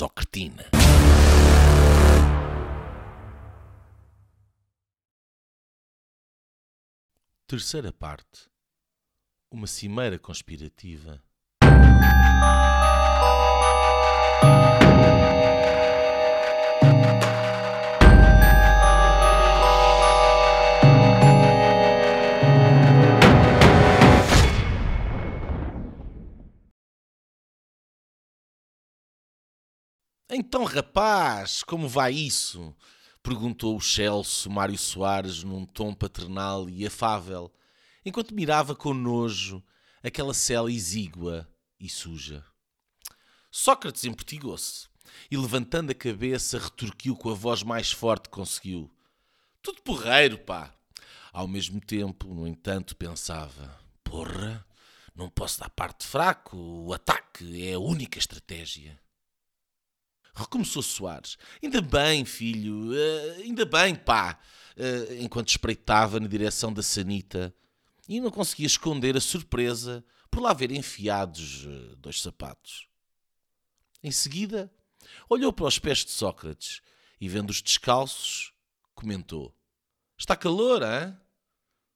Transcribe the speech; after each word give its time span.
Socretina. 0.00 0.64
Terceira 7.46 7.92
parte. 7.92 8.48
Uma 9.50 9.66
cimeira 9.66 10.18
conspirativa. 10.18 11.22
Então, 30.50 30.64
rapaz, 30.64 31.62
como 31.62 31.88
vai 31.88 32.12
isso? 32.12 32.74
Perguntou 33.22 33.76
o 33.76 33.80
Celso 33.80 34.50
Mário 34.50 34.76
Soares 34.76 35.44
num 35.44 35.64
tom 35.64 35.94
paternal 35.94 36.68
e 36.68 36.84
afável, 36.84 37.54
enquanto 38.04 38.34
mirava 38.34 38.74
com 38.74 38.92
nojo 38.92 39.62
aquela 40.02 40.34
cela 40.34 40.68
exígua 40.68 41.48
e 41.78 41.88
suja. 41.88 42.44
Sócrates 43.48 44.02
empertigou-se 44.04 44.88
e, 45.30 45.36
levantando 45.36 45.92
a 45.92 45.94
cabeça, 45.94 46.58
retorquiu 46.58 47.14
com 47.14 47.30
a 47.30 47.34
voz 47.34 47.62
mais 47.62 47.92
forte 47.92 48.24
que 48.24 48.30
conseguiu. 48.30 48.90
Tudo 49.62 49.80
porreiro, 49.82 50.36
pá! 50.36 50.74
Ao 51.32 51.46
mesmo 51.46 51.80
tempo, 51.80 52.34
no 52.34 52.44
entanto, 52.44 52.96
pensava: 52.96 53.78
porra, 54.02 54.66
não 55.14 55.30
posso 55.30 55.60
dar 55.60 55.70
parte 55.70 56.04
fraco, 56.04 56.56
o 56.56 56.92
ataque 56.92 57.68
é 57.68 57.74
a 57.74 57.78
única 57.78 58.18
estratégia. 58.18 58.98
Recomeçou 60.34 60.82
Soares. 60.82 61.36
Ainda 61.62 61.80
bem, 61.80 62.24
filho, 62.24 62.92
uh, 62.92 63.42
ainda 63.42 63.64
bem, 63.64 63.94
pá. 63.94 64.38
Uh, 64.76 65.22
enquanto 65.22 65.48
espreitava 65.48 66.18
na 66.20 66.28
direção 66.28 66.72
da 66.72 66.82
sanita 66.82 67.54
e 68.08 68.20
não 68.20 68.30
conseguia 68.30 68.66
esconder 68.66 69.16
a 69.16 69.20
surpresa 69.20 70.04
por 70.30 70.40
lá 70.40 70.52
ver 70.52 70.70
enfiados 70.70 71.66
uh, 71.66 71.96
dois 71.96 72.20
sapatos. 72.20 72.88
Em 74.02 74.10
seguida, 74.10 74.72
olhou 75.28 75.52
para 75.52 75.66
os 75.66 75.78
pés 75.78 75.98
de 76.04 76.10
Sócrates 76.10 76.80
e, 77.20 77.28
vendo-os 77.28 77.60
descalços, 77.60 78.52
comentou: 78.94 79.54
Está 80.16 80.34
calor, 80.36 80.82
hã? 80.82 81.20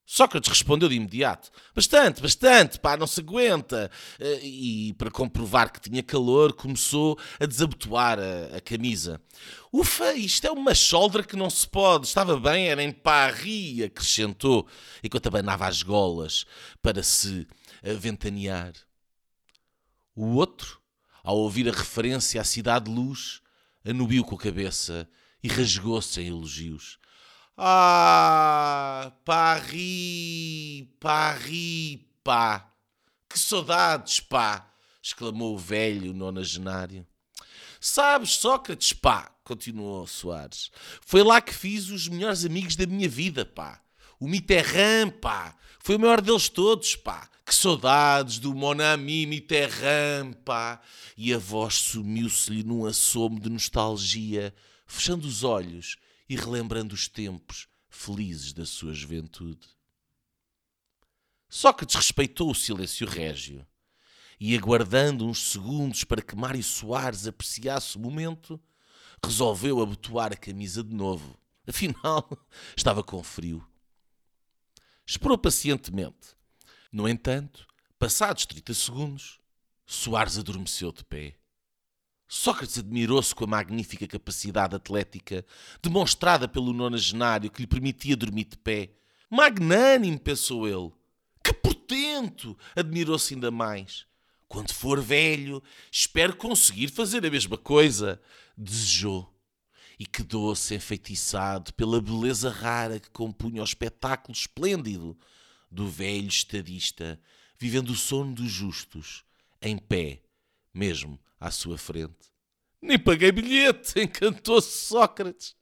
Sócrates 0.06 0.50
respondeu 0.50 0.88
de 0.88 0.97
imediato: 0.97 1.50
Bastante, 1.74 2.20
bastante, 2.20 2.78
pá, 2.78 2.97
não 2.97 3.06
se 3.06 3.20
aguenta. 3.20 3.91
Eh, 4.20 4.41
e 4.42 4.92
para 4.94 5.10
comprovar 5.10 5.72
que 5.72 5.80
tinha 5.80 6.02
calor, 6.02 6.52
começou 6.52 7.19
a 7.41 7.47
desabotoar 7.47 8.19
a, 8.19 8.56
a 8.56 8.60
camisa. 8.60 9.20
Ufa, 9.72 10.12
isto 10.12 10.47
é 10.47 10.50
uma 10.50 10.75
choldra 10.75 11.22
que 11.22 11.36
não 11.36 11.48
se 11.48 11.66
pode. 11.66 12.06
Estava 12.06 12.38
bem, 12.38 12.69
era 12.69 12.82
em 12.82 12.92
parri, 12.92 13.82
acrescentou, 13.82 14.66
enquanto 15.02 15.27
abanava 15.27 15.66
as 15.66 15.82
golas 15.82 16.44
para 16.82 17.02
se 17.02 17.47
ventanear. 17.82 18.72
O 20.14 20.36
outro, 20.36 20.80
ao 21.22 21.36
ouvir 21.38 21.69
a 21.69 21.72
referência 21.72 22.41
à 22.41 22.44
cidade 22.44 22.84
de 22.84 22.92
luz, 22.92 23.41
anubiu 23.84 24.25
com 24.25 24.34
a 24.36 24.38
cabeça 24.38 25.09
e 25.42 25.48
rasgou-se 25.48 26.21
em 26.21 26.28
elogios. 26.28 26.98
Ah, 27.56 29.12
Paris, 29.25 30.88
Paris, 30.98 32.00
pá. 32.25 32.69
Que 33.28 33.38
saudades, 33.38 34.19
pá! 34.19 34.72
exclamou 35.00 35.54
o 35.54 35.59
velho 35.59 36.12
nonagenário. 36.12 37.06
Sabes, 37.81 38.37
Sócrates, 38.37 38.92
pá, 38.92 39.31
continuou 39.44 40.06
Soares. 40.06 40.70
Foi 41.03 41.22
lá 41.22 41.41
que 41.41 41.54
fiz 41.54 41.91
os 41.91 42.09
melhores 42.09 42.44
amigos 42.44 42.75
da 42.75 42.87
minha 42.87 43.09
vida, 43.09 43.44
pá. 43.44 43.81
O 44.19 44.26
Mitterrand, 44.26 45.10
pá. 45.21 45.56
Foi 45.78 45.94
o 45.94 46.00
maior 46.00 46.21
deles 46.21 46.48
todos, 46.48 46.97
pá. 46.97 47.28
Que 47.47 47.54
saudades 47.54 48.38
do 48.41 48.53
Mon 48.54 48.81
ami 48.81 49.26
Mitterrand, 49.26 50.32
pá. 50.44 50.81
E 51.16 51.32
a 51.32 51.38
voz 51.38 51.75
sumiu-se-lhe 51.75 52.65
num 52.65 52.84
assomo 52.86 53.38
de 53.38 53.50
nostalgia, 53.50 54.53
fechando 54.86 55.28
os 55.28 55.44
olhos 55.44 55.98
e 56.28 56.36
relembrando 56.36 56.94
os 56.94 57.08
tempos 57.08 57.68
felizes 57.88 58.52
da 58.52 58.66
sua 58.66 58.92
juventude. 58.92 59.68
Sócrates 61.48 61.94
respeitou 61.94 62.50
o 62.50 62.54
silêncio 62.54 63.06
régio 63.06 63.66
e, 64.40 64.56
aguardando 64.56 65.26
uns 65.26 65.52
segundos 65.52 66.02
para 66.04 66.20
que 66.20 66.34
Mário 66.34 66.62
Soares 66.62 67.26
apreciasse 67.26 67.96
o 67.96 68.00
momento, 68.00 68.60
resolveu 69.24 69.80
abotoar 69.80 70.32
a 70.32 70.36
camisa 70.36 70.82
de 70.82 70.94
novo. 70.94 71.38
Afinal, 71.66 72.28
estava 72.76 73.02
com 73.02 73.22
frio. 73.22 73.66
Esperou 75.06 75.38
pacientemente. 75.38 76.34
No 76.91 77.08
entanto, 77.08 77.66
passados 77.98 78.46
30 78.46 78.74
segundos, 78.74 79.41
Soares 79.86 80.38
adormeceu 80.38 80.91
de 80.91 81.04
pé. 81.04 81.36
Sócrates 82.26 82.78
admirou-se 82.78 83.34
com 83.34 83.44
a 83.44 83.48
magnífica 83.48 84.06
capacidade 84.06 84.74
atlética 84.74 85.44
demonstrada 85.82 86.48
pelo 86.48 86.72
nonagenário 86.72 87.50
que 87.50 87.62
lhe 87.62 87.66
permitia 87.66 88.16
dormir 88.16 88.44
de 88.44 88.56
pé. 88.56 88.90
Magnânimo, 89.30 90.18
pensou 90.18 90.66
ele. 90.66 90.92
Que 91.42 91.52
portento! 91.52 92.56
Admirou-se 92.74 93.34
ainda 93.34 93.50
mais. 93.50 94.06
Quando 94.48 94.72
for 94.72 95.00
velho, 95.00 95.62
espero 95.90 96.36
conseguir 96.36 96.88
fazer 96.88 97.24
a 97.26 97.30
mesma 97.30 97.58
coisa. 97.58 98.20
Desejou. 98.56 99.30
E 99.98 100.06
quedou-se 100.06 100.74
enfeitiçado 100.74 101.72
pela 101.74 102.00
beleza 102.00 102.50
rara 102.50 102.98
que 102.98 103.10
compunha 103.10 103.62
o 103.62 103.64
espetáculo 103.64 104.36
esplêndido 104.36 105.16
do 105.70 105.88
velho 105.88 106.28
estadista, 106.28 107.20
vivendo 107.58 107.91
o 107.91 107.94
sono 107.94 108.32
dos 108.34 108.50
justos, 108.50 109.24
em 109.60 109.76
pé, 109.78 110.22
mesmo 110.72 111.18
à 111.44 111.50
sua 111.50 111.77
frente. 111.77 112.32
Nem 112.81 112.99
paguei 112.99 113.31
bilhete, 113.31 114.00
encantou-se 114.00 114.87
Sócrates. 114.87 115.55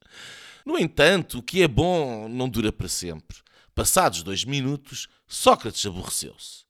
No 0.65 0.79
entanto, 0.79 1.39
o 1.39 1.43
que 1.43 1.61
é 1.61 1.67
bom 1.67 2.29
não 2.29 2.47
dura 2.47 2.71
para 2.71 2.87
sempre. 2.87 3.37
Passados 3.75 4.23
dois 4.23 4.45
minutos, 4.45 5.09
Sócrates 5.27 5.85
aborreceu-se. 5.85 6.63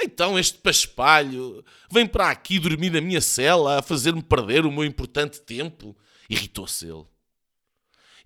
Então 0.00 0.38
este 0.38 0.58
paspalho 0.58 1.64
vem 1.90 2.06
para 2.06 2.30
aqui 2.30 2.58
dormir 2.58 2.90
na 2.90 3.00
minha 3.00 3.20
cela 3.20 3.78
a 3.78 3.82
fazer-me 3.82 4.22
perder 4.22 4.66
o 4.66 4.72
meu 4.72 4.84
importante 4.84 5.40
tempo? 5.40 5.96
Irritou-se 6.28 6.86
ele. 6.86 7.06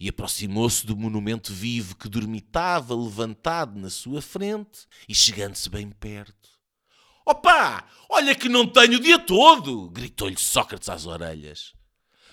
E 0.00 0.08
aproximou-se 0.08 0.84
do 0.86 0.96
monumento 0.96 1.52
vivo 1.52 1.96
que 1.96 2.08
dormitava 2.08 2.94
levantado 2.94 3.78
na 3.78 3.90
sua 3.90 4.20
frente 4.20 4.86
e 5.08 5.14
chegando-se 5.14 5.68
bem 5.68 5.90
perto. 5.90 6.51
Opa! 7.24 7.84
Olha 8.08 8.34
que 8.34 8.48
não 8.48 8.66
tenho 8.66 8.98
o 8.98 9.00
dia 9.00 9.18
todo! 9.18 9.88
gritou-lhe 9.90 10.36
Sócrates 10.36 10.88
às 10.88 11.06
orelhas. 11.06 11.72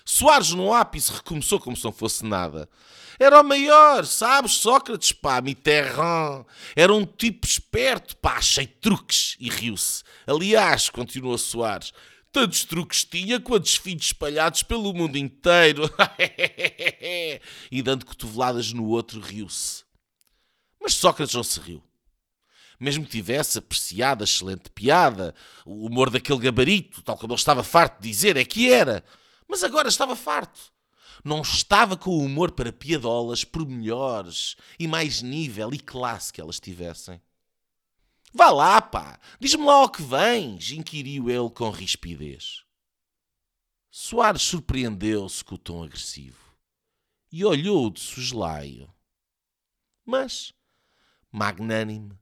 Soares 0.04 0.50
no 0.50 0.72
ápice 0.72 1.12
recomeçou 1.12 1.60
como 1.60 1.76
se 1.76 1.84
não 1.84 1.92
fosse 1.92 2.24
nada. 2.24 2.68
Era 3.18 3.40
o 3.40 3.44
maior, 3.44 4.04
sabes, 4.04 4.52
Sócrates, 4.52 5.12
pá, 5.12 5.40
Mitterrand. 5.40 6.44
Era 6.74 6.92
um 6.92 7.04
tipo 7.04 7.46
esperto, 7.46 8.16
pá, 8.16 8.40
de 8.40 8.66
truques. 8.66 9.36
E 9.38 9.48
riu-se. 9.48 10.02
Aliás, 10.26 10.90
continuou 10.90 11.38
Soares, 11.38 11.92
tantos 12.32 12.64
truques 12.64 13.04
tinha 13.04 13.38
quantos 13.38 13.76
filhos 13.76 14.06
espalhados 14.06 14.62
pelo 14.62 14.92
mundo 14.92 15.16
inteiro. 15.16 15.88
e 17.70 17.82
dando 17.82 18.06
cotoveladas 18.06 18.72
no 18.72 18.86
outro, 18.86 19.20
riu-se. 19.20 19.84
Mas 20.80 20.94
Sócrates 20.94 21.34
não 21.34 21.44
se 21.44 21.60
riu 21.60 21.82
mesmo 22.80 23.04
que 23.04 23.10
tivesse 23.10 23.58
apreciado 23.58 24.22
a 24.22 24.24
excelente 24.24 24.70
piada, 24.70 25.34
o 25.66 25.86
humor 25.86 26.08
daquele 26.08 26.38
gabarito, 26.38 27.02
tal 27.02 27.18
como 27.18 27.34
ele 27.34 27.38
estava 27.38 27.62
farto 27.62 28.00
de 28.00 28.08
dizer, 28.08 28.38
é 28.38 28.44
que 28.44 28.72
era. 28.72 29.04
Mas 29.46 29.62
agora 29.62 29.88
estava 29.88 30.16
farto. 30.16 30.72
Não 31.22 31.42
estava 31.42 31.94
com 31.94 32.10
o 32.10 32.24
humor 32.24 32.52
para 32.52 32.72
piadolas 32.72 33.44
por 33.44 33.66
melhores 33.66 34.56
e 34.78 34.88
mais 34.88 35.20
nível 35.20 35.74
e 35.74 35.78
classe 35.78 36.32
que 36.32 36.40
elas 36.40 36.58
tivessem. 36.58 37.20
Vá 38.32 38.48
lá, 38.50 38.80
pá, 38.80 39.20
diz-me 39.38 39.64
lá 39.64 39.74
ao 39.74 39.90
que 39.90 40.02
vens, 40.02 40.70
inquiriu 40.70 41.28
ele 41.28 41.50
com 41.50 41.68
rispidez. 41.68 42.64
Soares 43.90 44.42
surpreendeu-se 44.42 45.44
com 45.44 45.56
o 45.56 45.58
tom 45.58 45.82
agressivo 45.82 46.38
e 47.30 47.44
olhou 47.44 47.90
de 47.90 48.00
soslaio. 48.00 48.88
Mas, 50.06 50.54
magnânime, 51.30 52.18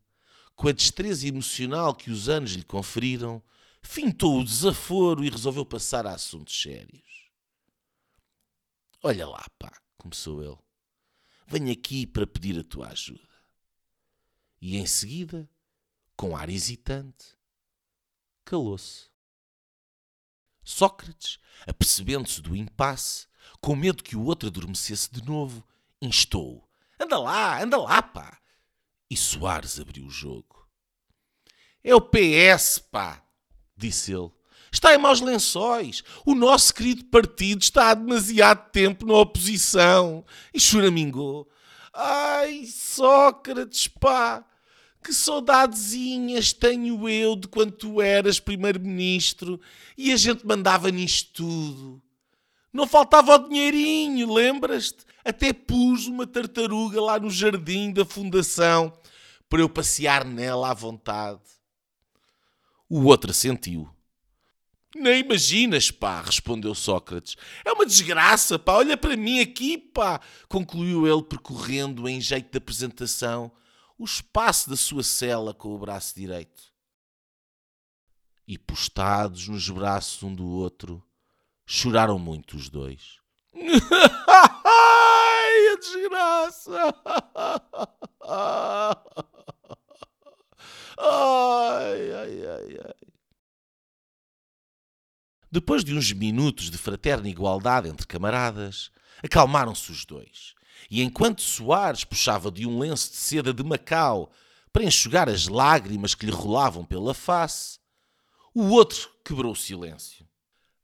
com 0.58 0.66
a 0.66 0.72
destreza 0.72 1.28
emocional 1.28 1.94
que 1.94 2.10
os 2.10 2.28
anos 2.28 2.50
lhe 2.50 2.64
conferiram, 2.64 3.40
fintou 3.80 4.40
o 4.40 4.44
desaforo 4.44 5.24
e 5.24 5.30
resolveu 5.30 5.64
passar 5.64 6.04
a 6.04 6.14
assuntos 6.14 6.60
sérios. 6.60 7.30
Olha 9.00 9.28
lá, 9.28 9.46
pá, 9.56 9.72
começou 9.96 10.42
ele. 10.42 10.58
Venho 11.46 11.70
aqui 11.70 12.04
para 12.08 12.26
pedir 12.26 12.58
a 12.58 12.64
tua 12.64 12.88
ajuda. 12.88 13.22
E 14.60 14.76
em 14.76 14.84
seguida, 14.84 15.48
com 16.16 16.36
ar 16.36 16.50
hesitante, 16.50 17.36
calou-se. 18.44 19.08
Sócrates, 20.64 21.38
apercebendo-se 21.68 22.42
do 22.42 22.56
impasse, 22.56 23.28
com 23.60 23.76
medo 23.76 24.02
que 24.02 24.16
o 24.16 24.24
outro 24.24 24.48
adormecesse 24.48 25.08
de 25.08 25.24
novo, 25.24 25.64
instou: 26.02 26.68
Anda 26.98 27.16
lá, 27.16 27.62
anda 27.62 27.76
lá, 27.76 28.02
pá! 28.02 28.40
E 29.10 29.16
Soares 29.16 29.80
abriu 29.80 30.06
o 30.06 30.10
jogo. 30.10 30.66
É 31.82 31.94
o 31.94 32.00
PS, 32.00 32.78
pá, 32.78 33.22
disse 33.76 34.12
ele. 34.12 34.30
Está 34.70 34.94
em 34.94 34.98
maus 34.98 35.20
lençóis. 35.20 36.02
O 36.26 36.34
nosso 36.34 36.74
querido 36.74 37.04
partido 37.06 37.62
está 37.62 37.90
há 37.90 37.94
demasiado 37.94 38.70
tempo 38.70 39.06
na 39.06 39.14
oposição. 39.14 40.24
E 40.52 40.60
choramingou. 40.60 41.48
Ai, 41.94 42.66
Sócrates, 42.66 43.88
pá! 43.88 44.44
Que 45.02 45.12
saudadezinhas 45.14 46.52
tenho 46.52 47.08
eu 47.08 47.34
de 47.36 47.48
quando 47.48 47.72
tu 47.72 48.02
eras 48.02 48.38
primeiro-ministro 48.38 49.60
e 49.96 50.12
a 50.12 50.16
gente 50.16 50.46
mandava 50.46 50.90
nisto 50.90 51.32
tudo. 51.32 52.02
Não 52.72 52.86
faltava 52.86 53.36
o 53.36 53.48
dinheirinho, 53.48 54.32
lembras-te? 54.32 55.07
Até 55.28 55.52
pus 55.52 56.06
uma 56.06 56.26
tartaruga 56.26 57.02
lá 57.02 57.20
no 57.20 57.28
jardim 57.28 57.92
da 57.92 58.02
fundação 58.02 58.90
para 59.46 59.60
eu 59.60 59.68
passear 59.68 60.24
nela 60.24 60.70
à 60.70 60.72
vontade. 60.72 61.42
O 62.88 63.04
outro 63.04 63.30
assentiu. 63.30 63.86
Nem 64.96 65.20
imaginas, 65.20 65.90
pá, 65.90 66.22
respondeu 66.22 66.74
Sócrates. 66.74 67.36
É 67.62 67.70
uma 67.70 67.84
desgraça, 67.84 68.58
pá, 68.58 68.72
olha 68.72 68.96
para 68.96 69.18
mim 69.18 69.38
aqui, 69.40 69.76
pá, 69.76 70.18
concluiu 70.48 71.06
ele 71.06 71.22
percorrendo 71.22 72.08
em 72.08 72.22
jeito 72.22 72.50
de 72.50 72.56
apresentação 72.56 73.52
o 73.98 74.06
espaço 74.06 74.70
da 74.70 74.76
sua 74.76 75.02
cela 75.02 75.52
com 75.52 75.74
o 75.74 75.78
braço 75.78 76.14
direito. 76.14 76.62
E 78.46 78.56
postados 78.56 79.46
nos 79.46 79.68
braços 79.68 80.22
um 80.22 80.34
do 80.34 80.46
outro, 80.46 81.04
choraram 81.66 82.18
muito 82.18 82.56
os 82.56 82.70
dois. 82.70 83.18
Desgraça! 85.78 86.94
Ai, 91.00 92.12
ai, 92.12 92.46
ai, 92.46 92.78
ai. 92.86 93.08
Depois 95.50 95.82
de 95.82 95.94
uns 95.94 96.12
minutos 96.12 96.70
de 96.70 96.76
fraterna 96.76 97.28
igualdade 97.28 97.88
entre 97.88 98.06
camaradas, 98.06 98.90
acalmaram-se 99.22 99.90
os 99.90 100.04
dois. 100.04 100.54
E 100.90 101.02
enquanto 101.02 101.40
Soares 101.40 102.04
puxava 102.04 102.50
de 102.50 102.66
um 102.66 102.78
lenço 102.78 103.10
de 103.10 103.16
seda 103.16 103.54
de 103.54 103.62
Macau 103.62 104.30
para 104.72 104.84
enxugar 104.84 105.28
as 105.28 105.48
lágrimas 105.48 106.14
que 106.14 106.26
lhe 106.26 106.32
rolavam 106.32 106.84
pela 106.84 107.14
face, 107.14 107.78
o 108.54 108.68
outro 108.68 109.10
quebrou 109.24 109.52
o 109.52 109.56
silêncio. 109.56 110.26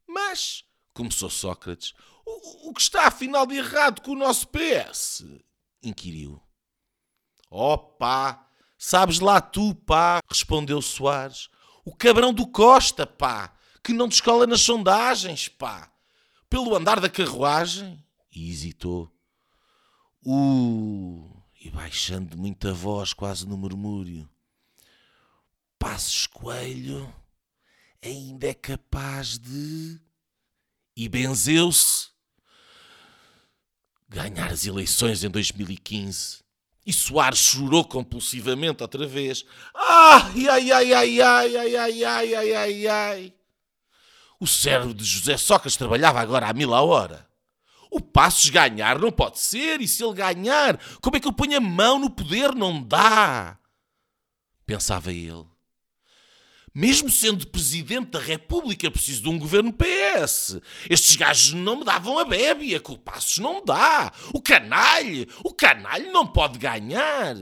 Mas, 0.07 0.63
começou 0.93 1.29
Sócrates, 1.29 1.93
o, 2.25 2.73
que 2.73 2.81
está 2.81 3.07
afinal 3.07 3.45
de 3.45 3.55
errado 3.55 4.01
com 4.01 4.11
o 4.11 4.17
nosso 4.17 4.47
PS? 4.47 5.23
inquiriu. 5.83 6.41
Oh 7.49 7.77
pá, 7.77 8.47
sabes 8.77 9.19
lá 9.19 9.39
tu, 9.39 9.75
pá, 9.75 10.19
respondeu 10.27 10.81
Soares. 10.81 11.49
O 11.85 11.95
cabrão 11.95 12.33
do 12.33 12.47
Costa, 12.47 13.05
pá 13.05 13.55
que 13.85 13.93
não 13.93 14.07
descola 14.07 14.47
nas 14.47 14.61
sondagens, 14.61 15.47
pá. 15.47 15.91
Pelo 16.49 16.75
andar 16.75 16.99
da 16.99 17.07
carruagem. 17.07 18.03
E 18.31 18.49
hesitou. 18.49 19.15
Uh, 20.25 21.39
e 21.61 21.69
baixando 21.69 22.35
muita 22.35 22.73
voz, 22.73 23.13
quase 23.13 23.47
no 23.47 23.55
murmúrio. 23.55 24.27
Passos 25.77 26.25
Coelho 26.25 27.13
ainda 28.03 28.47
é 28.47 28.55
capaz 28.55 29.37
de. 29.37 30.01
E 30.97 31.07
benzeu-se. 31.07 32.04
Ganhar 34.15 34.49
as 34.49 34.65
eleições 34.65 35.25
em 35.25 35.29
2015. 35.29 36.39
E 36.85 36.93
Soares 36.93 37.37
chorou 37.37 37.83
compulsivamente 37.83 38.81
outra 38.81 39.05
vez. 39.05 39.43
Ai, 39.75 40.47
ai, 40.47 40.71
ai, 40.71 40.93
ai, 40.93 41.21
ai, 41.21 41.57
ai, 41.57 41.75
ai, 41.75 42.03
ai, 42.05 42.33
ai, 42.33 42.53
ai, 42.55 42.87
ai. 42.87 43.33
O 44.39 44.47
cérebro 44.47 44.93
de 44.93 45.03
José 45.03 45.35
Sócrates 45.35 45.75
trabalhava 45.75 46.21
agora 46.21 46.47
a 46.47 46.53
mil 46.53 46.73
a 46.73 46.81
hora. 46.81 47.27
O 47.91 47.99
Passos 47.99 48.49
ganhar 48.49 48.97
não 48.99 49.11
pode 49.11 49.37
ser, 49.37 49.81
e 49.81 49.87
se 49.87 50.01
ele 50.01 50.13
ganhar, 50.13 50.79
como 51.01 51.17
é 51.17 51.19
que 51.19 51.27
eu 51.27 51.33
ponho 51.33 51.57
a 51.57 51.59
mão 51.59 51.99
no 51.99 52.09
poder? 52.09 52.55
Não 52.55 52.81
dá. 52.81 53.59
Pensava 54.65 55.11
ele. 55.11 55.45
Mesmo 56.75 57.09
sendo 57.09 57.47
presidente 57.47 58.11
da 58.11 58.19
República, 58.19 58.91
preciso 58.91 59.21
de 59.21 59.29
um 59.29 59.39
governo 59.39 59.71
PS. 59.71 60.59
Estes 60.89 61.15
gajos 61.15 61.53
não 61.53 61.77
me 61.77 61.85
davam 61.85 62.19
a 62.19 62.25
bébia, 62.25 62.81
que 62.81 62.91
o 62.91 62.97
Passos 62.97 63.37
não 63.37 63.63
dá. 63.63 64.11
O 64.33 64.41
canalho, 64.41 65.25
o 65.41 65.53
canalho 65.53 66.11
não 66.11 66.27
pode 66.27 66.59
ganhar. 66.59 67.37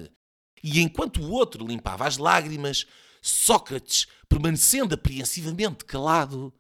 E 0.64 0.80
enquanto 0.80 1.20
o 1.20 1.32
outro 1.32 1.66
limpava 1.66 2.06
as 2.06 2.18
lágrimas, 2.18 2.86
Sócrates, 3.24 4.06
permanecendo 4.30 4.94
apreensivamente 4.94 5.84
calado, 5.84 6.54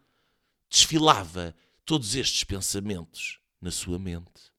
desfilava 0.68 1.56
todos 1.86 2.16
estes 2.16 2.44
pensamentos 2.44 3.38
na 3.62 3.70
sua 3.70 4.00
mente. 4.00 4.52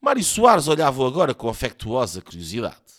Mário 0.00 0.22
Soares 0.22 0.68
olhava 0.68 1.04
agora 1.04 1.34
com 1.34 1.48
afectuosa 1.48 2.22
curiosidade. 2.22 2.95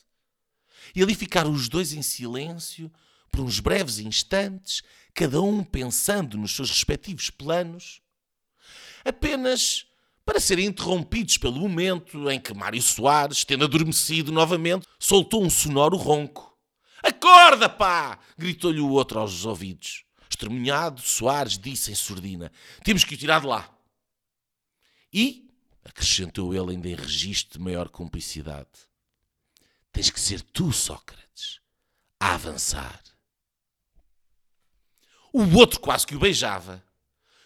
E 0.98 1.04
ali 1.04 1.14
ficaram 1.14 1.52
os 1.52 1.70
dois 1.70 1.94
em 1.94 2.02
silêncio 2.02 2.92
por 3.32 3.42
uns 3.42 3.60
breves 3.60 4.00
instantes, 4.00 4.82
cada 5.14 5.40
um 5.40 5.64
pensando 5.64 6.40
nos 6.40 6.56
seus 6.56 6.72
respectivos 6.72 7.30
planos, 7.30 8.02
apenas 9.06 9.86
para 10.26 10.40
serem 10.40 10.66
interrompidos 10.66 11.38
pelo 11.38 11.60
momento 11.60 12.28
em 12.32 12.40
que 12.40 12.52
Mário 12.52 12.82
Soares, 12.82 13.46
tendo 13.46 13.66
adormecido 13.66 14.32
novamente, 14.32 14.88
soltou 14.98 15.44
um 15.44 15.52
sonoro 15.52 15.98
ronco. 15.98 16.58
Acorda, 17.04 17.70
pá! 17.70 18.18
gritou-lhe 18.36 18.80
o 18.80 18.90
outro 18.90 19.20
aos 19.20 19.46
ouvidos. 19.46 20.04
Estremunhado, 20.28 21.00
Soares 21.00 21.60
disse 21.60 21.92
em 21.92 21.96
surdina: 21.96 22.52
Temos 22.84 23.04
que 23.04 23.14
o 23.14 23.18
tirar 23.18 23.42
de 23.42 23.46
lá. 23.46 23.72
E, 25.14 25.48
acrescentou 25.86 26.56
ele 26.56 26.72
ainda 26.72 26.90
em 26.90 26.96
registro 26.96 27.60
de 27.60 27.64
maior 27.64 27.88
cumplicidade, 27.88 28.87
tens 29.98 30.12
que 30.12 30.20
ser 30.20 30.42
tu, 30.42 30.72
Sócrates, 30.72 31.60
a 32.20 32.36
avançar. 32.36 33.02
O 35.34 35.42
outro 35.58 35.80
quase 35.80 36.06
que 36.06 36.16
o 36.16 36.20
beijava. 36.20 36.84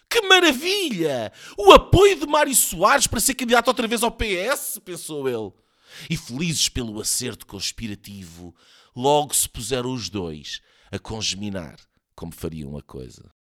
Que 0.06 0.20
maravilha! 0.20 1.32
O 1.56 1.72
apoio 1.72 2.20
de 2.20 2.26
Mário 2.26 2.54
Soares 2.54 3.06
para 3.06 3.20
ser 3.20 3.36
candidato 3.36 3.68
outra 3.68 3.88
vez 3.88 4.02
ao 4.02 4.12
PS, 4.12 4.78
pensou 4.84 5.26
ele. 5.26 5.50
E 6.10 6.16
felizes 6.16 6.68
pelo 6.68 7.00
acerto 7.00 7.46
conspirativo, 7.46 8.54
logo 8.94 9.34
se 9.34 9.48
puseram 9.48 9.90
os 9.90 10.10
dois 10.10 10.60
a 10.90 10.98
congeminar 10.98 11.80
como 12.14 12.34
fariam 12.34 12.76
a 12.76 12.82
coisa. 12.82 13.32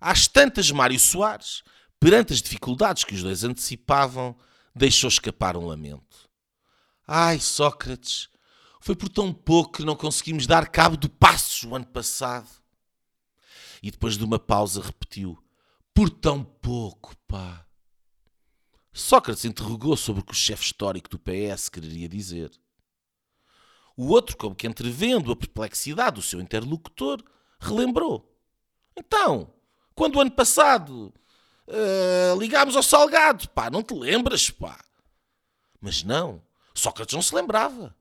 Às 0.00 0.26
tantas, 0.26 0.70
Mário 0.70 0.98
Soares, 0.98 1.62
perante 2.00 2.32
as 2.32 2.40
dificuldades 2.40 3.04
que 3.04 3.14
os 3.14 3.22
dois 3.22 3.44
antecipavam, 3.44 4.34
deixou 4.74 5.08
escapar 5.08 5.54
um 5.54 5.66
lamento. 5.66 6.27
Ai, 7.10 7.40
Sócrates, 7.40 8.28
foi 8.82 8.94
por 8.94 9.08
tão 9.08 9.32
pouco 9.32 9.78
que 9.78 9.84
não 9.84 9.96
conseguimos 9.96 10.46
dar 10.46 10.68
cabo 10.68 10.94
do 10.94 11.08
passo 11.08 11.70
o 11.70 11.74
ano 11.74 11.86
passado. 11.86 12.46
E 13.82 13.90
depois 13.90 14.18
de 14.18 14.24
uma 14.24 14.38
pausa 14.38 14.82
repetiu: 14.82 15.42
Por 15.94 16.10
tão 16.10 16.44
pouco, 16.44 17.16
pá. 17.26 17.64
Sócrates 18.92 19.46
interrogou 19.46 19.96
sobre 19.96 20.20
o 20.20 20.24
que 20.24 20.32
o 20.32 20.36
chefe 20.36 20.64
histórico 20.64 21.08
do 21.08 21.18
PS 21.18 21.70
quereria 21.70 22.10
dizer. 22.10 22.50
O 23.96 24.08
outro, 24.08 24.36
como 24.36 24.54
que 24.54 24.66
entrevendo 24.66 25.32
a 25.32 25.36
perplexidade 25.36 26.16
do 26.16 26.22
seu 26.22 26.42
interlocutor, 26.42 27.24
relembrou. 27.58 28.38
Então, 28.94 29.50
quando 29.94 30.16
o 30.16 30.20
ano 30.20 30.30
passado 30.30 31.12
uh, 31.66 32.38
ligámos 32.38 32.76
ao 32.76 32.82
Salgado, 32.82 33.48
pá, 33.48 33.70
não 33.70 33.82
te 33.82 33.94
lembras, 33.94 34.50
pá? 34.50 34.78
Mas 35.80 36.02
não, 36.02 36.42
Sócrates 36.78 37.14
não 37.14 37.22
se 37.22 37.34
lembrava. 37.34 37.94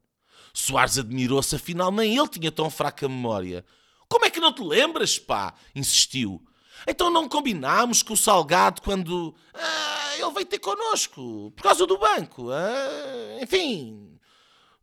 Soares 0.53 0.97
admirou-se, 0.97 1.55
afinal 1.55 1.91
nem 1.91 2.17
ele 2.17 2.27
tinha 2.27 2.51
tão 2.51 2.69
fraca 2.69 3.07
memória. 3.07 3.65
Como 4.07 4.25
é 4.25 4.29
que 4.29 4.39
não 4.39 4.53
te 4.53 4.61
lembras, 4.63 5.19
pá? 5.19 5.53
Insistiu. 5.75 6.43
Então 6.87 7.09
não 7.09 7.27
combinámos 7.27 8.01
com 8.01 8.13
o 8.13 8.17
Salgado 8.17 8.81
quando 8.81 9.35
ah, 9.53 10.15
ele 10.17 10.31
veio 10.31 10.45
ter 10.45 10.59
connosco, 10.59 11.51
por 11.55 11.63
causa 11.63 11.85
do 11.85 11.97
banco. 11.97 12.49
Ah, 12.51 13.41
enfim, 13.41 14.17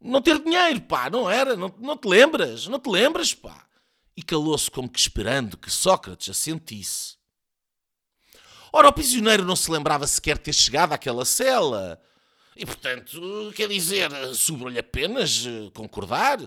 não 0.01 0.21
ter 0.21 0.39
dinheiro, 0.43 0.81
pá, 0.83 1.09
não 1.09 1.31
era, 1.31 1.57
não, 1.57 1.73
não 1.79 1.97
te 1.97 2.07
lembras, 2.07 2.67
não 2.67 2.79
te 2.79 2.91
lembras, 2.91 3.33
pá. 3.33 3.65
E 4.17 4.23
calou-se 4.23 4.71
como 4.71 4.89
que 4.89 4.99
esperando 4.99 5.57
que 5.57 5.71
Sócrates 5.71 6.29
assentisse. 6.29 7.17
Ora, 8.73 8.89
o 8.89 8.93
prisioneiro 8.93 9.45
não 9.45 9.57
se 9.57 9.71
lembrava 9.71 10.07
sequer 10.07 10.37
ter 10.37 10.53
chegado 10.53 10.93
àquela 10.93 11.25
cela. 11.25 12.01
E, 12.57 12.65
portanto, 12.65 13.53
quer 13.57 13.69
dizer, 13.69 14.11
sobrou-lhe 14.35 14.79
apenas 14.79 15.45
eh, 15.47 15.71
concordar. 15.75 16.39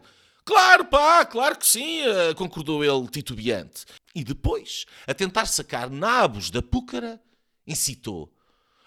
Claro, 0.46 0.86
pá, 0.86 1.26
claro 1.26 1.58
que 1.58 1.68
sim, 1.68 2.00
eh, 2.02 2.34
concordou 2.34 2.84
ele 2.84 3.08
titubeante. 3.10 3.86
E 4.16 4.24
depois, 4.24 4.86
a 5.06 5.14
tentar 5.14 5.46
sacar 5.46 5.90
nabos 5.90 6.50
da 6.50 6.62
púcara, 6.62 7.22
incitou. 7.68 8.34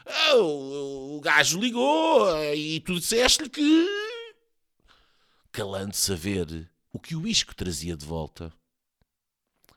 Ah, 0.06 0.36
o, 0.36 1.20
gajo 1.20 1.60
ligou 1.60 2.34
eh, 2.36 2.56
e 2.56 2.80
tu 2.80 2.98
disseste-lhe 2.98 3.50
que. 3.50 3.86
Calando-se 5.52 6.12
a 6.12 6.16
ver 6.16 6.70
o 6.92 6.98
que 6.98 7.14
o 7.14 7.26
isco 7.28 7.54
trazia 7.54 7.96
de 7.96 8.06
volta. 8.06 8.52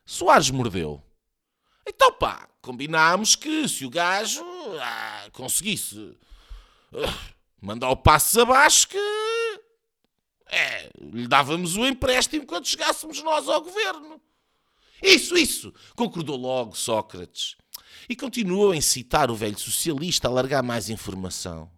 Soares 0.06 0.50
mordeu. 0.50 1.04
Então 1.86 2.14
pá, 2.14 2.48
combinámos 2.62 3.36
que 3.36 3.68
se 3.68 3.86
o 3.86 3.90
gajo 3.90 4.44
ah, 4.80 5.30
conseguisse 5.34 6.18
ah, 6.94 7.33
mandar 7.64 7.90
o 7.90 7.96
passo 7.96 8.42
abaixo 8.42 8.90
que 8.90 8.98
é, 10.48 10.90
lhe 11.02 11.28
dávamos 11.28 11.78
o 11.78 11.86
empréstimo 11.86 12.46
quando 12.46 12.68
chegássemos 12.68 13.24
nós 13.24 13.48
ao 13.48 13.62
governo. 13.62 14.22
Isso, 15.02 15.38
isso, 15.38 15.74
concordou 15.96 16.36
logo 16.36 16.76
Sócrates. 16.76 17.56
E 18.08 18.16
continuou 18.16 18.72
a 18.72 18.76
incitar 18.76 19.32
o 19.32 19.36
velho 19.36 19.58
socialista 19.58 20.28
a 20.28 20.32
largar 20.32 20.62
mais 20.62 20.90
informação. 20.90 21.72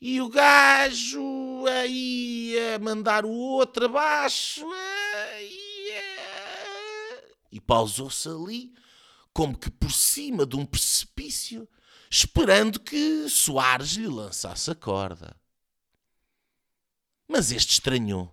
E 0.00 0.20
o 0.20 0.28
gajo 0.28 1.64
aí 1.66 2.56
a 2.74 2.78
mandar 2.80 3.24
o 3.24 3.30
outro 3.30 3.86
abaixo. 3.86 4.66
E 7.50 7.60
pausou-se 7.60 8.28
ali, 8.28 8.74
como 9.32 9.56
que 9.56 9.70
por 9.70 9.92
cima 9.92 10.44
de 10.44 10.56
um 10.56 10.66
precipício, 10.66 11.68
esperando 12.14 12.78
que 12.78 13.28
Soares 13.28 13.94
lhe 13.94 14.06
lançasse 14.06 14.70
a 14.70 14.74
corda. 14.74 15.34
Mas 17.26 17.50
este 17.50 17.72
estranhou. 17.72 18.32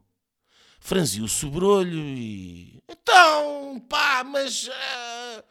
Franziu 0.79 1.23
o 1.25 1.29
sobrolho 1.29 1.99
e. 1.99 2.79
Então, 2.87 3.79
pá, 3.89 4.23
mas. 4.23 4.67
Uh, 4.67 5.43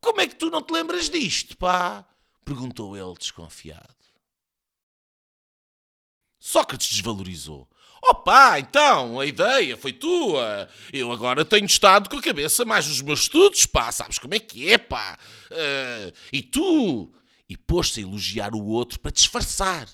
como 0.00 0.20
é 0.20 0.28
que 0.28 0.36
tu 0.36 0.50
não 0.50 0.62
te 0.62 0.72
lembras 0.72 1.10
disto, 1.10 1.56
pá? 1.56 2.06
Perguntou 2.44 2.96
ele 2.96 3.14
desconfiado. 3.18 3.94
Sócrates 6.38 6.90
desvalorizou. 6.90 7.68
Oh 8.06 8.14
pá, 8.14 8.60
então, 8.60 9.18
a 9.18 9.26
ideia 9.26 9.76
foi 9.76 9.92
tua. 9.92 10.68
Eu 10.92 11.10
agora 11.10 11.44
tenho 11.44 11.66
estado 11.66 12.08
com 12.08 12.18
a 12.18 12.22
cabeça 12.22 12.64
mais 12.64 12.86
nos 12.86 13.00
meus 13.00 13.22
estudos, 13.22 13.66
pá. 13.66 13.90
Sabes 13.90 14.18
como 14.18 14.34
é 14.34 14.38
que 14.38 14.70
é, 14.70 14.78
pá? 14.78 15.18
Uh, 15.50 16.12
e 16.32 16.42
tu? 16.42 17.12
E 17.48 17.56
pôs-se 17.56 18.00
a 18.00 18.02
elogiar 18.02 18.54
o 18.54 18.64
outro 18.64 18.98
para 19.00 19.10
disfarçar. 19.10 19.88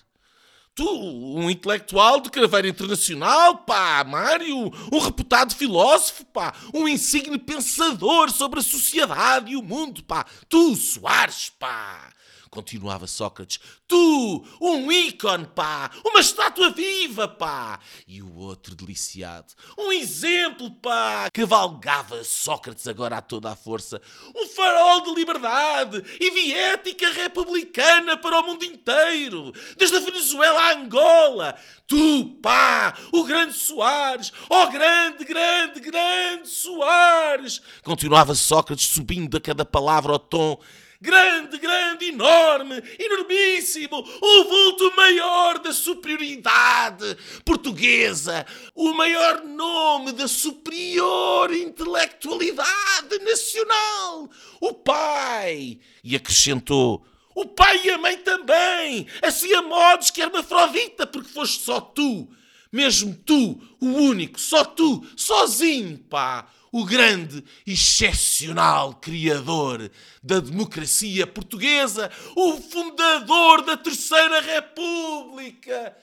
Tu, 0.75 0.89
um 0.89 1.51
intelectual 1.51 2.21
de 2.21 2.31
craveira 2.31 2.69
internacional, 2.69 3.59
pá, 3.59 4.05
Mário, 4.05 4.71
um 4.93 4.99
reputado 4.99 5.55
filósofo, 5.55 6.25
pá, 6.27 6.55
um 6.73 6.87
insigne 6.87 7.39
pensador 7.39 8.31
sobre 8.31 8.61
a 8.61 8.63
sociedade 8.63 9.53
e 9.53 9.57
o 9.57 9.63
mundo, 9.63 10.03
pá. 10.05 10.25
Tu, 10.49 10.77
Soares, 10.77 11.51
pá. 11.59 12.13
Continuava 12.51 13.07
Sócrates. 13.07 13.61
Tu, 13.87 14.45
um 14.61 14.91
ícone, 14.91 15.47
pá! 15.47 15.89
Uma 16.05 16.19
estátua 16.19 16.71
viva, 16.71 17.29
pá! 17.29 17.79
E 18.09 18.21
o 18.21 18.35
outro 18.39 18.75
deliciado. 18.75 19.55
Um 19.79 19.93
exemplo, 19.93 20.69
pá! 20.69 21.31
Cavalgava 21.33 22.25
Sócrates 22.25 22.89
agora 22.89 23.19
a 23.19 23.23
toda 23.23 23.53
a 23.53 23.55
força. 23.55 24.03
Um 24.35 24.49
farol 24.49 25.03
de 25.03 25.15
liberdade 25.15 26.03
e 26.19 26.31
viética 26.33 27.13
republicana 27.13 28.17
para 28.17 28.41
o 28.41 28.43
mundo 28.45 28.65
inteiro. 28.65 29.53
Desde 29.77 29.99
a 29.99 30.01
Venezuela 30.01 30.61
à 30.61 30.75
Angola. 30.75 31.57
Tu, 31.87 32.37
pá! 32.43 32.97
O 33.13 33.23
grande 33.23 33.55
Soares! 33.55 34.33
Oh, 34.49 34.67
grande, 34.67 35.25
grande, 35.25 35.79
grande 35.79 36.49
Soares! 36.49 37.63
Continuava 37.85 38.35
Sócrates 38.35 38.87
subindo 38.87 39.37
a 39.37 39.41
cada 39.41 39.65
palavra 39.65 40.11
ao 40.11 40.19
tom 40.19 40.61
grande, 41.01 41.59
grande, 41.59 42.07
enorme, 42.07 42.83
enormíssimo, 42.99 43.97
o 43.99 44.45
vulto 44.45 44.95
maior 44.95 45.59
da 45.59 45.73
superioridade 45.73 47.17
portuguesa, 47.45 48.45
o 48.75 48.93
maior 48.93 49.43
nome 49.43 50.13
da 50.13 50.29
superior 50.29 51.53
intelectualidade 51.55 53.19
nacional, 53.25 54.29
o 54.61 54.75
pai. 54.75 55.81
E 56.05 56.15
acrescentou: 56.15 57.07
o 57.35 57.47
pai 57.47 57.81
e 57.85 57.91
a 57.91 57.99
mãe 57.99 58.19
também, 58.19 59.07
assim 59.23 59.55
a 59.55 59.63
modos 59.63 60.11
que 60.11 60.21
hermafrodita, 60.21 61.07
porque 61.07 61.33
foste 61.33 61.65
só 61.65 61.81
tu, 61.81 62.29
mesmo 62.71 63.15
tu, 63.25 63.59
o 63.81 63.87
único, 63.87 64.39
só 64.39 64.65
tu, 64.65 65.03
sozinho, 65.17 65.99
pá 66.11 66.47
o 66.73 66.85
grande, 66.85 67.45
excepcional 67.67 68.95
criador 68.95 69.91
da 70.23 70.41
democracia 70.41 71.27
portuguesa, 71.27 72.11
o 72.37 72.57
fundador 72.59 73.63
da 73.63 73.77
Terceira 73.77 74.41
República. 74.41 75.97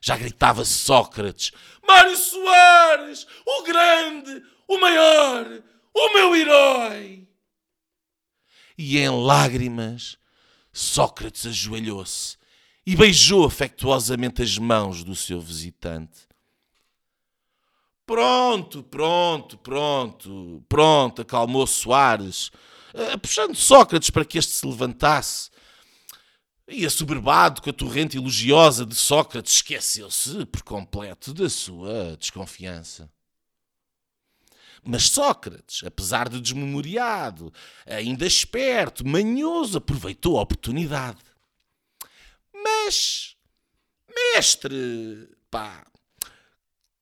Já 0.00 0.16
gritava 0.16 0.64
Sócrates: 0.64 1.52
Mário 1.86 2.16
Soares, 2.16 3.26
o 3.46 3.62
grande, 3.62 4.42
o 4.68 4.78
maior, 4.78 5.62
o 5.94 6.12
meu 6.14 6.36
herói. 6.36 7.28
E 8.76 8.98
em 8.98 9.08
lágrimas, 9.08 10.18
Sócrates 10.72 11.46
ajoelhou-se 11.46 12.36
e 12.86 12.96
beijou 12.96 13.46
afectuosamente 13.46 14.42
as 14.42 14.58
mãos 14.58 15.04
do 15.04 15.14
seu 15.14 15.40
visitante. 15.40 16.26
Pronto, 18.06 18.82
pronto, 18.82 19.56
pronto, 19.56 20.62
pronto, 20.68 21.22
acalmou 21.22 21.66
Soares, 21.66 22.48
uh, 22.92 23.18
puxando 23.18 23.54
Sócrates 23.54 24.10
para 24.10 24.26
que 24.26 24.36
este 24.38 24.52
se 24.52 24.66
levantasse. 24.66 25.50
E 26.68 26.84
assoberbado 26.84 27.62
com 27.62 27.70
a 27.70 27.72
torrente 27.72 28.16
elogiosa 28.16 28.84
de 28.84 28.94
Sócrates, 28.94 29.54
esqueceu-se 29.54 30.44
por 30.46 30.62
completo 30.62 31.32
da 31.32 31.48
sua 31.48 32.16
desconfiança. 32.18 33.10
Mas 34.82 35.08
Sócrates, 35.08 35.82
apesar 35.84 36.28
de 36.28 36.40
desmemoriado, 36.40 37.52
ainda 37.86 38.26
esperto, 38.26 39.06
manhoso, 39.06 39.78
aproveitou 39.78 40.38
a 40.38 40.42
oportunidade. 40.42 41.18
Mas, 42.52 43.34
mestre, 44.34 45.30
pá, 45.50 45.86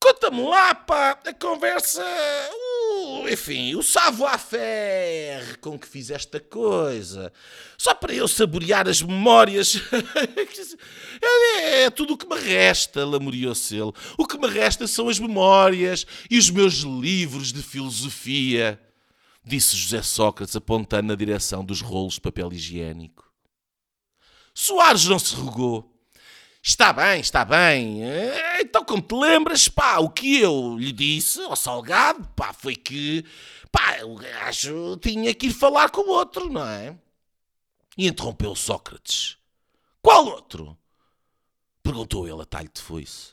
Conta-me 0.02 0.42
lá, 0.42 0.74
pá, 0.74 1.16
a 1.24 1.32
conversa. 1.32 2.04
Uh, 2.04 3.28
enfim, 3.28 3.76
o 3.76 3.84
savoir-faire 3.84 5.56
com 5.60 5.78
que 5.78 5.86
fizeste 5.86 6.38
a 6.38 6.40
coisa. 6.40 7.32
Só 7.78 7.94
para 7.94 8.12
eu 8.12 8.26
saborear 8.26 8.88
as 8.88 9.00
memórias. 9.00 9.76
é, 11.22 11.82
é, 11.84 11.90
tudo 11.90 12.14
o 12.14 12.16
que 12.18 12.26
me 12.26 12.34
resta, 12.34 13.06
lamuriou-se 13.06 13.76
ele. 13.76 13.92
O 14.18 14.26
que 14.26 14.36
me 14.36 14.48
resta 14.48 14.88
são 14.88 15.08
as 15.08 15.20
memórias 15.20 16.04
e 16.28 16.36
os 16.36 16.50
meus 16.50 16.78
livros 16.78 17.52
de 17.52 17.62
filosofia. 17.62 18.80
Disse 19.44 19.76
José 19.76 20.02
Sócrates, 20.02 20.56
apontando 20.56 21.06
na 21.06 21.14
direção 21.14 21.64
dos 21.64 21.80
rolos 21.80 22.14
de 22.14 22.22
papel 22.22 22.52
higiênico. 22.52 23.32
Soares 24.52 25.04
não 25.04 25.20
se 25.20 25.36
rogou 25.36 25.91
Está 26.64 26.92
bem, 26.92 27.20
está 27.20 27.44
bem. 27.44 28.04
Eh, 28.04 28.60
então, 28.60 28.84
como 28.84 29.02
te 29.02 29.14
lembras, 29.16 29.66
pá, 29.66 29.98
o 29.98 30.08
que 30.08 30.38
eu 30.38 30.76
lhe 30.78 30.92
disse 30.92 31.40
ao 31.42 31.56
Salgado, 31.56 32.24
pá, 32.36 32.52
foi 32.52 32.76
que, 32.76 33.24
pá, 33.72 33.98
o 34.04 34.14
gajo 34.14 34.96
tinha 34.98 35.34
que 35.34 35.46
ir 35.48 35.52
falar 35.52 35.90
com 35.90 36.02
o 36.02 36.10
outro, 36.10 36.48
não 36.48 36.64
é? 36.64 36.96
E 37.98 38.06
interrompeu 38.06 38.54
Sócrates. 38.54 39.36
Qual 40.00 40.24
outro? 40.26 40.78
Perguntou 41.82 42.28
ele 42.28 42.42
a 42.42 42.44
talho 42.44 42.70
de 42.72 42.80
foice. 42.80 43.32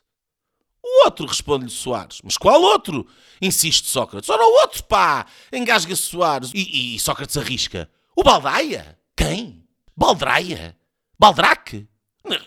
O 0.84 1.06
outro, 1.06 1.28
responde-lhe 1.28 1.70
Soares. 1.70 2.22
Mas 2.24 2.36
qual 2.36 2.60
outro? 2.60 3.08
Insiste 3.40 3.86
Sócrates. 3.86 4.28
Ora, 4.28 4.44
o 4.44 4.62
outro, 4.62 4.84
pá! 4.86 5.28
Engasga 5.54 5.96
Soares. 5.96 6.52
E, 6.54 6.96
e 6.96 7.00
Sócrates 7.00 7.38
arrisca. 7.38 7.88
O 8.16 8.24
Baldaia? 8.24 8.98
Quem? 9.16 9.68
Baldraia? 9.96 10.76
Baldraque? 11.18 11.88
Não. 12.24 12.40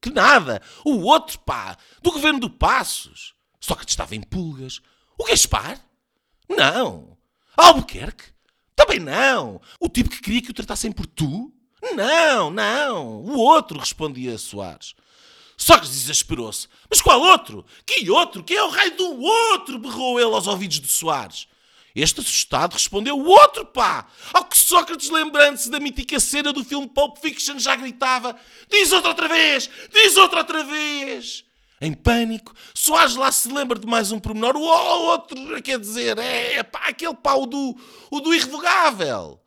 Que 0.00 0.10
nada! 0.10 0.60
O 0.84 1.02
outro, 1.02 1.38
pá! 1.40 1.76
Do 2.02 2.12
governo 2.12 2.40
do 2.40 2.50
Passos! 2.50 3.34
Só 3.60 3.74
que 3.74 3.88
estava 3.88 4.14
em 4.14 4.20
pulgas. 4.20 4.80
O 5.18 5.24
Gaspar? 5.24 5.80
Não! 6.48 7.16
Albuquerque? 7.56 8.24
Também 8.76 9.00
não! 9.00 9.60
O 9.80 9.88
tipo 9.88 10.10
que 10.10 10.20
queria 10.20 10.42
que 10.42 10.50
o 10.50 10.54
tratassem 10.54 10.92
por 10.92 11.06
tu? 11.06 11.52
Não, 11.94 12.50
não! 12.50 13.22
O 13.22 13.38
outro, 13.38 13.78
respondia 13.78 14.36
Soares. 14.38 14.94
Sócrates 15.56 15.92
desesperou-se. 15.92 16.68
Mas 16.90 17.00
qual 17.00 17.20
outro? 17.20 17.64
Que 17.86 18.10
outro? 18.10 18.42
Quem 18.42 18.56
é 18.56 18.64
o 18.64 18.70
raio 18.70 18.96
do 18.96 19.20
outro? 19.20 19.78
berrou 19.78 20.18
ele 20.18 20.34
aos 20.34 20.46
ouvidos 20.46 20.80
de 20.80 20.88
Soares. 20.88 21.46
Este 21.94 22.20
assustado 22.20 22.72
respondeu: 22.72 23.16
O 23.16 23.26
outro, 23.26 23.64
pá! 23.66 24.06
Ao 24.32 24.44
que 24.44 24.58
Sócrates, 24.58 25.10
lembrando-se 25.10 25.70
da 25.70 25.78
mítica 25.78 26.18
cena 26.18 26.52
do 26.52 26.64
filme 26.64 26.88
Pulp 26.88 27.18
Fiction, 27.18 27.58
já 27.58 27.76
gritava: 27.76 28.36
Diz 28.68 28.90
outra 28.92 29.10
outra 29.10 29.28
vez! 29.28 29.70
Diz 29.92 30.16
outra 30.16 30.40
outra 30.40 30.64
vez! 30.64 31.44
em 31.80 31.92
pânico. 31.92 32.54
Soares 32.74 33.14
lá 33.14 33.30
se 33.30 33.52
lembra 33.52 33.78
de 33.78 33.86
mais 33.86 34.10
um 34.10 34.18
pormenor. 34.18 34.56
O 34.56 34.62
outro, 34.62 35.62
quer 35.62 35.78
dizer, 35.78 36.18
é 36.18 36.62
pá, 36.62 36.88
aquele 36.88 37.14
pau 37.14 37.46
do, 37.46 37.76
o 38.10 38.20
do 38.20 38.34
irrevogável. 38.34 39.40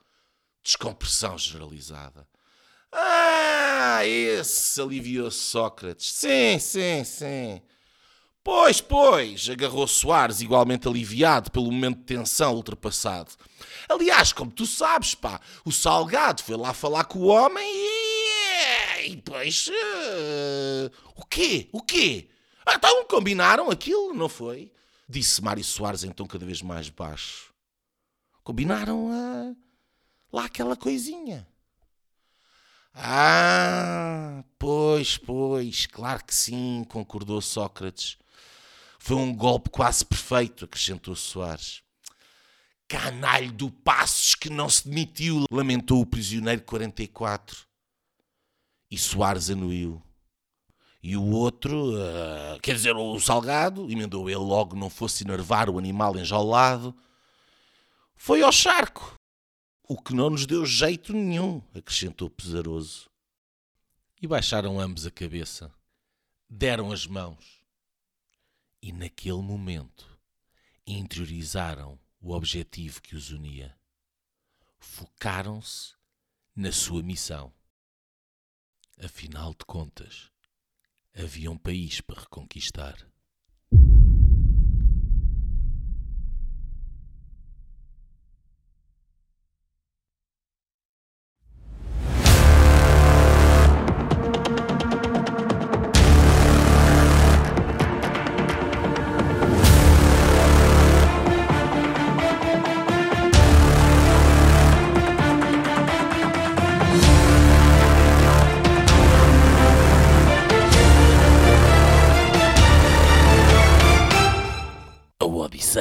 Descompressão 0.63 1.37
generalizada. 1.37 2.27
Ah, 2.91 4.05
esse 4.05 4.79
aliviou 4.79 5.31
Sócrates. 5.31 6.11
Sim, 6.11 6.59
sim, 6.59 7.03
sim. 7.03 7.61
Pois, 8.49 8.79
pois, 8.79 9.49
agarrou 9.49 9.85
Soares, 9.85 10.39
igualmente 10.39 10.87
aliviado 10.87 11.51
pelo 11.51 11.69
momento 11.69 11.97
de 11.97 12.05
tensão 12.05 12.55
ultrapassado. 12.55 13.31
Aliás, 13.89 14.31
como 14.31 14.49
tu 14.49 14.65
sabes, 14.65 15.13
pá, 15.13 15.41
o 15.65 15.71
Salgado 15.71 16.41
foi 16.41 16.55
lá 16.55 16.73
falar 16.73 17.03
com 17.03 17.19
o 17.19 17.25
homem 17.25 17.69
e. 17.69 19.09
e 19.09 19.15
depois. 19.17 19.67
Uh... 19.67 20.89
o 21.13 21.25
quê? 21.25 21.67
O 21.73 21.81
quê? 21.81 22.29
Ah, 22.65 22.75
então 22.75 23.03
combinaram 23.03 23.69
aquilo, 23.69 24.13
não 24.13 24.29
foi? 24.29 24.71
Disse 25.09 25.43
Mário 25.43 25.61
Soares 25.61 26.05
em 26.05 26.11
tom 26.11 26.25
cada 26.25 26.45
vez 26.45 26.61
mais 26.61 26.87
baixo. 26.87 27.53
Combinaram 28.45 29.07
uh... 29.07 29.57
lá 30.31 30.45
aquela 30.45 30.77
coisinha. 30.77 31.45
Ah, 32.95 34.41
pois, 34.57 35.17
pois, 35.17 35.85
claro 35.85 36.23
que 36.23 36.33
sim, 36.33 36.85
concordou 36.87 37.41
Sócrates. 37.41 38.17
Foi 38.99 39.15
um 39.15 39.33
golpe 39.33 39.69
quase 39.69 40.05
perfeito, 40.05 40.65
acrescentou 40.65 41.15
Soares. 41.15 41.81
Canalho 42.87 43.51
do 43.51 43.69
Passos 43.69 44.33
que 44.33 44.49
não 44.49 44.69
se 44.69 44.87
demitiu, 44.87 45.45
lamentou 45.51 46.01
o 46.01 46.05
prisioneiro 46.05 46.61
44. 46.63 47.65
E 48.89 48.97
Soares 48.97 49.49
anuiu. 49.49 50.01
E 51.03 51.15
o 51.15 51.23
outro, 51.23 51.93
uh, 51.95 52.59
quer 52.61 52.75
dizer, 52.75 52.95
o 52.95 53.19
Salgado, 53.19 53.89
emendou 53.91 54.29
ele 54.29 54.39
logo 54.39 54.75
não 54.75 54.89
fosse 54.89 55.23
enervar 55.23 55.69
o 55.69 55.77
animal 55.77 56.17
enjaulado, 56.17 56.95
foi 58.15 58.41
ao 58.41 58.51
charco. 58.51 59.15
O 59.83 60.01
que 60.01 60.13
não 60.13 60.29
nos 60.29 60.45
deu 60.45 60.65
jeito 60.65 61.13
nenhum, 61.13 61.61
acrescentou 61.73 62.29
pesaroso. 62.29 63.09
E 64.21 64.27
baixaram 64.27 64.79
ambos 64.79 65.05
a 65.05 65.11
cabeça. 65.11 65.71
Deram 66.49 66.91
as 66.91 67.05
mãos 67.05 67.56
e 68.81 68.91
naquele 68.91 69.41
momento 69.41 70.19
interiorizaram 70.85 71.99
o 72.19 72.33
objetivo 72.33 73.01
que 73.01 73.15
os 73.15 73.31
unia. 73.31 73.77
Focaram-se 74.79 75.95
na 76.55 76.71
sua 76.71 77.03
missão. 77.03 77.53
Afinal 79.03 79.51
de 79.51 79.65
contas, 79.65 80.31
havia 81.15 81.51
um 81.51 81.57
país 81.57 82.01
para 82.01 82.21
reconquistar. 82.21 82.95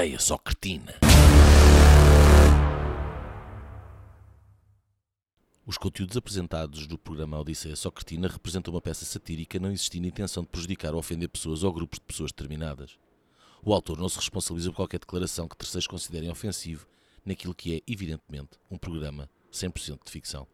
Odisseia 0.07 0.21
Socretina. 0.21 0.95
Os 5.67 5.77
conteúdos 5.77 6.17
apresentados 6.17 6.87
do 6.87 6.97
programa 6.97 7.41
Odisseia 7.41 7.75
Socretina 7.75 8.29
representam 8.29 8.73
uma 8.73 8.81
peça 8.81 9.05
satírica 9.05 9.59
não 9.59 9.73
existindo 9.73 10.07
intenção 10.07 10.45
de 10.45 10.49
prejudicar 10.49 10.95
ou 10.95 11.01
ofender 11.01 11.29
pessoas 11.29 11.65
ou 11.65 11.73
grupos 11.73 11.99
de 11.99 12.05
pessoas 12.05 12.31
determinadas. 12.31 12.97
O 13.65 13.75
autor 13.75 13.99
não 13.99 14.09
se 14.09 14.17
responsabiliza 14.17 14.71
por 14.71 14.77
qualquer 14.77 15.01
declaração 15.01 15.49
que 15.49 15.57
terceiros 15.57 15.89
considerem 15.89 16.31
ofensivo 16.31 16.87
naquilo 17.25 17.55
que 17.55 17.75
é, 17.75 17.83
evidentemente, 17.85 18.61
um 18.71 18.79
programa 18.79 19.29
100% 19.53 20.05
de 20.05 20.13
ficção. 20.13 20.47